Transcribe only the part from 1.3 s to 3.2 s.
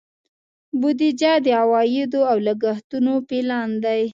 د عوایدو او لګښتونو